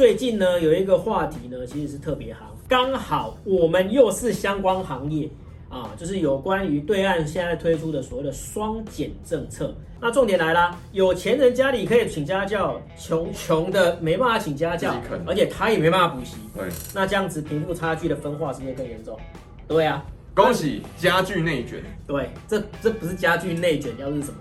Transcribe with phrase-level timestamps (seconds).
[0.00, 5.28] 最近呢有一个话题呢，其实是特别好，刚好我们又是相关行业
[5.68, 9.74] 啊，就是有关于对岸现在推出的所谓的双减政策。
[10.00, 14.94] 那重点来啦，有钱人家里可以请家教，穷穷的没办法请家教，
[15.26, 16.36] 而且他也没办法补习。
[16.56, 19.20] 对，那这样子贫富差距的分化是不是更严重？
[19.68, 20.02] 对啊，
[20.34, 21.84] 恭喜家具内卷。
[22.06, 24.36] 对，这这不是家具内卷，要是什么？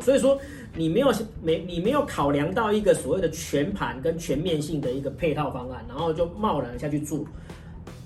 [0.00, 0.38] 所以说，
[0.76, 1.12] 你没有
[1.42, 7.26] 没你没有考量到一个所谓的全盘跟全面性的一个配套方案，然后就贸然下去住，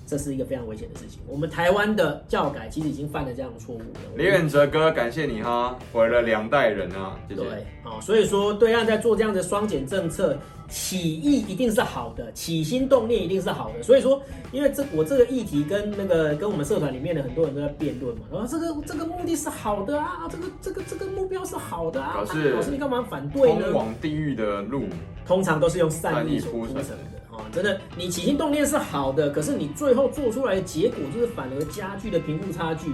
[0.09, 1.21] 这是一个非常危险的事情。
[1.27, 3.85] 我们台湾的教改其实已经犯了这样的错误了。
[4.15, 7.19] 李远哲哥，感谢你哈，毁了两代人啊！
[7.27, 7.41] 谢谢。
[7.41, 7.49] 对，
[7.83, 10.37] 啊，所以说对岸在做这样的双减政策。
[10.71, 23.63] 起意一定是好的，起心动念一定是好的，所以说，因为这我这个议题跟那个跟我们社团里面的很多人都在辩论嘛，然后这个这个目的是好的啊，这个这个这个目标是好的啊，老师、啊、你干嘛反对呢？
[23.63, 24.83] 通往地狱的路，
[25.25, 26.83] 通常都是用善意铺成的
[27.51, 32.89] 真的，你起心动念是好的，可是你最后做出来的结果就是反而加剧的贫富差距。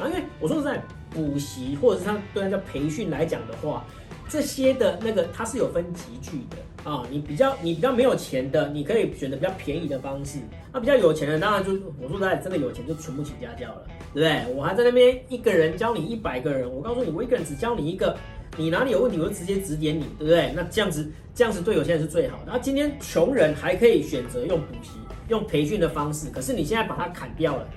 [0.00, 3.84] 啊因为我说实在，补习或者是他对人家培训来讲的话。
[4.28, 10.40] 这些的那个它是有分级距的啊，你比较你比较没有钱的，你可以选择比较便宜的方式。
[10.72, 11.70] 那比较有钱的，当然就
[12.02, 14.52] 我说实在真的有钱就全部请家教了，对不对？
[14.52, 18.18] 我还在那边一个人教你一百个人，我告诉你，我一个人只教你一个，
[18.56, 20.52] 你哪里有问题我就直接指点你，对不对？
[20.54, 22.44] 那这样子这样子对有些人是最好的。
[22.52, 24.92] 那今天穷人还可以选择用补习、
[25.28, 27.68] 用培训的方式，可是你现在把它砍掉了。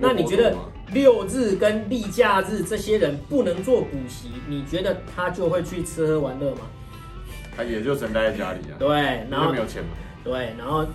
[0.00, 0.54] 那你觉得
[0.92, 6.60] 六日跟例假日这些人不能做补习，你觉得他就会去吃喝玩乐吗？
[7.56, 8.78] 他也就只能待在家里啊。
[8.78, 9.90] 对，然后没有钱嘛。
[10.24, 10.86] 对，然后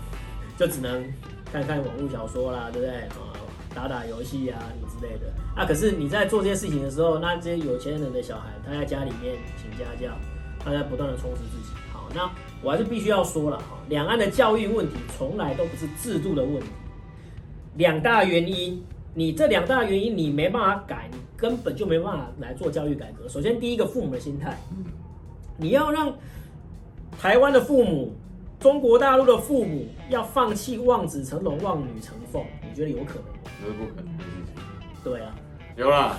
[0.57, 1.03] 就只能
[1.51, 2.95] 看看网络小说啦，对不对？
[2.95, 3.36] 啊，
[3.78, 5.31] 打打游戏啊，你之类的。
[5.56, 10.11] 啊，可是你在做这些事情的时候，那这些有钱人的小孩，他在家里面请家教，
[10.58, 11.75] 他在不断的充实自己。
[11.94, 12.28] 好，那
[12.64, 16.66] 我还是必须要说了哈，两岸的教育问题从来都不是制度的问题。
[17.75, 23.30] 两大原因，你这两大原因你没办法改，你根本就没办法来做教育改革。
[23.30, 24.57] 首先，第一个父母的心态，
[25.56, 26.12] 你要让
[27.19, 28.12] 台湾的父母、
[28.59, 32.44] 中国大陆的父母要放弃望子成龙、望女成凤，
[32.77, 33.51] 觉得有可能吗？
[33.59, 34.63] 这是不可能的事情。
[35.03, 35.33] 对啊，
[35.75, 36.15] 有啦，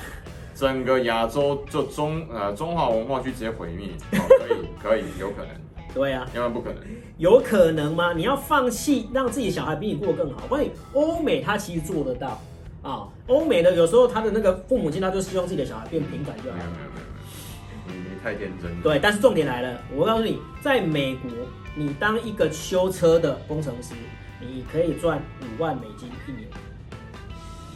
[0.56, 5.54] 整个亚洲就中呃中华文化区直接毁灭，哦，可以 可以有可能。
[5.94, 6.82] 对啊，千万不可能。
[7.16, 8.12] 有可能吗？
[8.12, 10.46] 你要放弃让自己小孩比你过得更好？
[10.48, 12.41] 关于欧美，他其实做得到
[12.82, 13.08] 啊。
[13.28, 16.56] 欧美的有时候他的那个父母亲，他就希望自己的小孩变平凡就好。
[16.56, 18.82] 没有没有没有，你你太天真。
[18.82, 21.30] 对，但是重点来了，我告诉你，在美国，
[21.76, 23.94] 你当一个修车的工程师，
[24.41, 26.49] 你可以赚五万美金一年。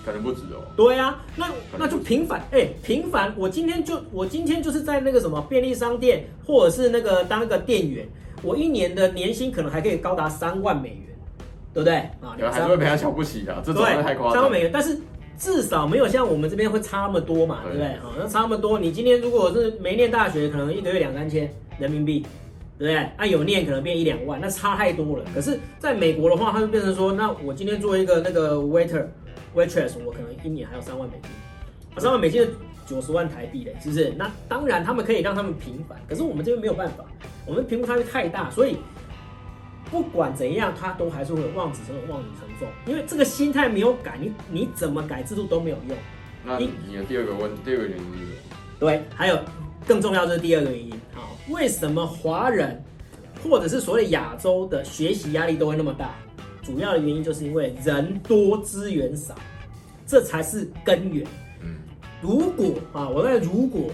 [0.05, 0.59] 可能不止哦。
[0.77, 3.33] 对啊，那那就平凡哎，平凡。
[3.37, 8.05] 我今天就我今天就是在那个什么便利商店，或者是那个当个店员，
[8.43, 11.17] 我一年的年薪可能还可以高达三万美元，
[11.73, 12.37] 对不对啊？
[12.51, 14.33] 还是会被他瞧不起的，这种太夸张。
[14.33, 14.99] 三万美元，但是
[15.39, 17.87] 至少没有像我们这边会差那么多嘛，对不对？
[17.87, 21.49] 啊，那差那么多，你今天如果是没念大学，可能一个月两三千
[21.79, 22.27] 人民币，
[22.79, 22.97] 对不对？
[23.17, 25.25] 啊，有念可能变一两万，那差太多了。
[25.35, 29.07] 可是在美国的话，它就变成说，那我今天做一个那个 waiter。
[29.55, 31.31] Waitress，我可能一年还有三万美金，
[31.95, 32.49] 啊，三万美金的
[32.87, 34.11] 九十万台币嘞，是不是？
[34.17, 37.05] 那当然，他们可以让他们平凡，可是我们这边没有办法，
[37.47, 38.79] 我们贫富差距太大，所以
[39.91, 45.99] 不管怎样，他都还是会有望子成龙、望女成凤，因为这个心态没有改，你你怎么改制度都没有用。
[46.47, 48.57] 那你的第二个问，第二个原因是什么？
[48.81, 49.39] 对，还有
[49.87, 52.83] 更重要的是第二个原因，好，为什么华人
[53.43, 56.15] 或者是所谓亚洲的学习压力都会那么大？
[56.63, 59.35] 主要的原因就是因为人多资源少，
[60.07, 61.27] 这才是根源。
[61.61, 61.75] 嗯，
[62.21, 63.91] 如果啊，我在如果，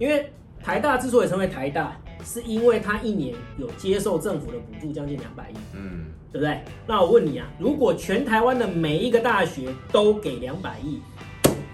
[0.00, 0.28] 因为
[0.60, 6.60] 台大之所以成为台大，是因为它一年有接受政府的补助将近两百亿，嗯，对不对？
[6.84, 11.00] 那我问你啊，如果全台湾的每一个大学都给两百亿，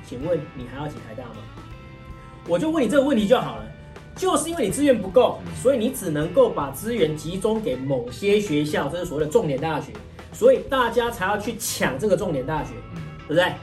[0.07, 1.37] 请问你还要挤台大吗？
[2.49, 3.67] 我就问你这个问题就好了。
[4.17, 9.93] 就是因为你资源不够，所以你只能够把资源集中给某些学校，这是所谓的重点大学，
[10.31, 12.73] 所以大家才要去抢这个重点大学，
[13.27, 13.55] 对不对？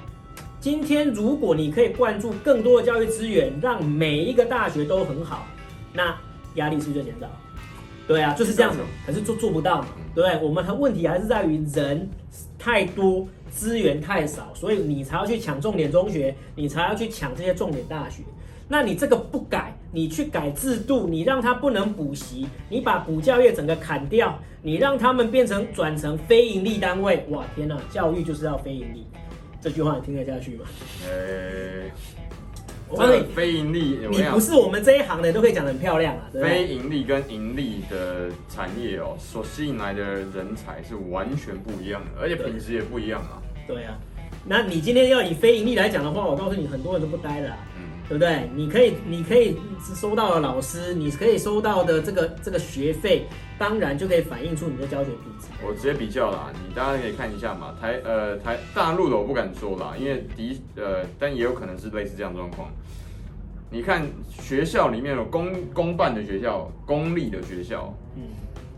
[0.60, 5.46] 今天如果你可以灌注更多的教育资源，让每一个大学都很好，
[5.94, 6.18] 那
[6.56, 7.28] 压力是不是就减少？
[8.08, 10.44] 对啊，就是这样子，可是做做不到嘛，对不对？
[10.44, 12.10] 我们的问题还是在于人
[12.58, 18.24] 太多，资源太少，所以你才要去抢重点中学，你才要去抢这些重点大学。
[18.68, 29.06] 那你这个不改，你去改制度，你让他不能补习，你把补教业整个砍掉，你让他们变成转成非营利单位，哇天哪，教育就是要非营利，
[29.62, 30.66] 这句话你听得下去吗？
[31.06, 31.90] 呃，
[32.90, 36.30] 我告诉你，非盈利，你不是我们这一行的都可以讲得很漂亮啊。
[36.34, 43.40] 非盈利跟盈利的产业哦，所吸引来的人才是完全不一样的，而且品质也不一样啊。
[43.66, 43.98] 对啊，
[44.46, 47.58] 那你今天要以非盈利来讲的话，我告诉你，很多人都不待了。
[48.10, 48.50] 对不对？
[48.56, 49.58] 你可以，你可以
[49.96, 53.26] 收到的老师，你可以收到的这个这个学费，
[53.60, 55.48] 当然就可以反映出你的教学品质。
[55.62, 57.76] 我直接比较啦，你大家可以看一下嘛。
[57.82, 62.70] 台呃台大陆的我不敢说啦，因为的呃，但也有可能是类似这样状况。
[63.70, 68.24] 你看学校里面有公公办的学校，公立的学校，嗯，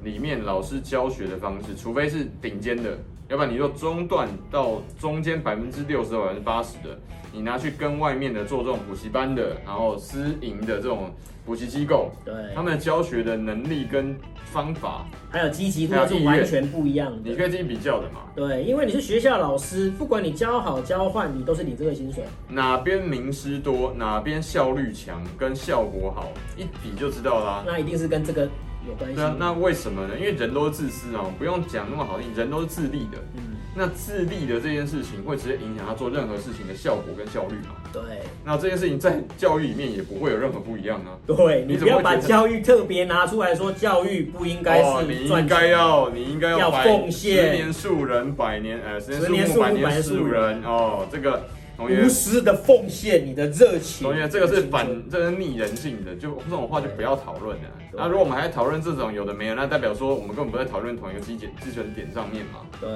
[0.04, 2.98] 里面老师教学的方式，除非是顶尖的，
[3.30, 6.98] 要不然你就中段到中间百分之六十到百分之八十的。
[7.32, 11.14] 你拿去跟外面的做这种补习班的，然后私营的这种
[11.46, 17.30] 补习机构，对，他们的教学的能力跟方法，还有积极度是完全不一样的。
[17.30, 18.22] 你可以进行比较的嘛？
[18.36, 22.24] 对，因为你是学校老师，不管你教好教坏，你都是你这个薪水。
[22.48, 27.64] 哪边名师多，哪边效率强，跟效果好，一比就知道啦。
[27.64, 28.50] 那一定是跟这个
[28.88, 29.16] 有关系。
[29.16, 30.14] 对啊，那为什么呢？
[30.18, 33.18] 因为人都是自私啊，不用讲那么好听，人都是自利的。
[33.36, 33.58] 嗯。
[33.76, 37.76] 那自利的这件事情会直接影响他做任何事情的效果跟效率嘛？
[37.94, 38.02] 对。
[38.44, 41.16] 那这件事情在教育里面也不会有任何不一样啊。
[41.26, 51.48] 对，你不要把教育特别拿出来说，教育不应该是、哦、你应该要，你应该要奉献十年树人，百年呃，十年树木，百年树人哦，这个。
[51.88, 57.64] 无私的奉献你的热情，同学，这个是反，这是逆人性的，就这种话就不要讨论了。
[57.94, 62.60] 那如果我们还讨论这种有的没有，那代表说我们根本不在讨论同一个基准基准点上面嘛。
[62.82, 62.90] 对，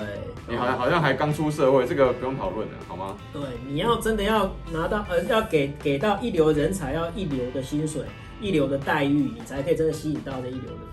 [0.50, 3.16] 你好像好像还刚出社会，这个不用讨论了，好吗？
[3.32, 8.02] 对，你要真的要拿到呃，要给给到一流人才，要一流的薪水，
[8.42, 10.84] 一流的待遇，你才可以真的吸引到这一流的。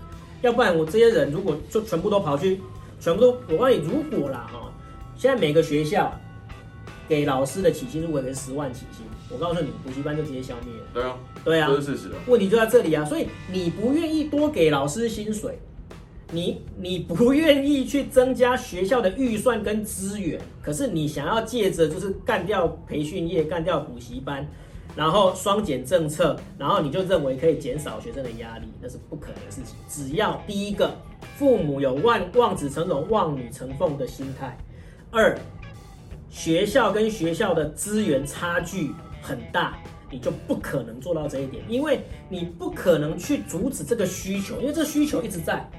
[0.41, 2.61] 要不然我这些人如果就全部都跑去，
[2.99, 4.71] 全部都我告诉你，如果啦哈，
[5.15, 6.11] 现在每个学校。
[7.11, 10.87] 给老师的起薪如果给十万起薪，我告诉你，补习班就直接消灭了。
[10.93, 12.15] 对啊，对啊，这是事实啊。
[12.25, 15.59] 问题就在这里啊，所以你不愿意多给老师薪水，
[16.31, 24.47] 你你不愿意去增加学校的预算跟资源，可是你想要借着就是干掉培训业、干掉补习班，
[24.95, 29.75] 然后双减政策，然后你就认为可以减少学生的压力，那是不可能的事情。
[29.89, 30.95] 只要第一个，
[31.37, 34.55] 父母有望望子成龙、望女成凤的心态；
[35.11, 35.37] 二。
[36.31, 39.77] 学校跟学校的资源差距很大，
[40.09, 45.69] 你就不可能做到这一点，因为你不可能去阻止这个需求，因为这需求一直在，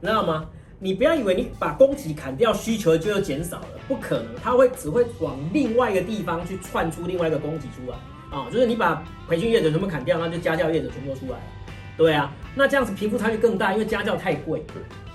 [0.00, 0.46] 你知道吗？
[0.78, 7.96] 你不要以为你把供给砍掉，需求就要减少了，不可能，它会只会往另外一个地方去窜出另外一个供给出来
[8.36, 11.44] 啊，就是你把培训业者全部砍掉，那就家教业者全部都出来了，
[11.96, 14.62] 对啊，那这样子贫富差距更大，因为家教太贵。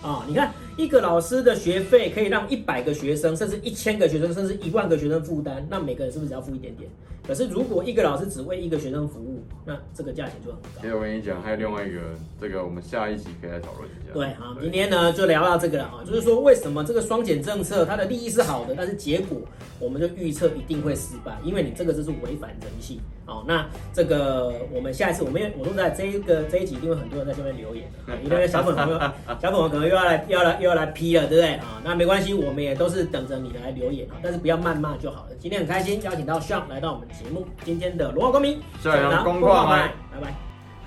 [0.01, 6.89] 啊，你看一个老师的学费可以让一百个学生，甚至一千个学生，甚至一万个学生负担，那每个人是不是只要付一点点？
[7.27, 10.69] 可是如果一个老师只为一个学生服务，那这个价钱就很高。
[10.81, 11.99] 其实我跟你讲，还有另外一个，
[12.39, 14.13] 这个我们下一集可以来讨论一下。
[14.13, 19.37] 对，好，今天呢就聊到这个了啊，就是说为什么这个双减政策它的利益是好的，但是结果
[19.79, 22.99] 我们就预测一定会失败，因为你这个就是违反人性。
[23.25, 28.97] 好，那这个我们下一次我们也我都在这一个这一集，一定会很多人在下面留言啊， 因为小粉红
[29.41, 31.81] 小粉红可能又要来又要来又要来批了，对不对啊？
[31.83, 35.31] 那没关系，我们也都是等着你来留言啊，但是不要谩骂就好了。
[35.37, 40.33] 今天很开心邀请到 Sean 来到我们节目，今天的罗浩公民，是啊，公话麦，拜拜。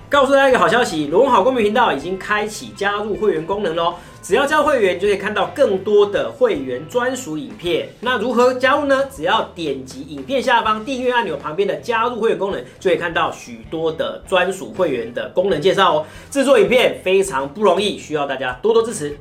[0.09, 3.95] 告诉大家一个好消息，罗文好公民频道已经开启加入会员功能喽！
[4.21, 7.87] 只要加入会员，就可以看到更多的会员专属影片。
[8.01, 9.05] 那如何加入呢？
[9.05, 16.05] 只要点击影片下方订阅按钮旁边的加入会员功能，就可以看到许多的专属会员的功能介绍哦。
[16.29, 19.17] 制作影片非常不容易，需要大家多多支持，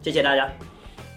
[0.00, 0.50] 谢谢大家。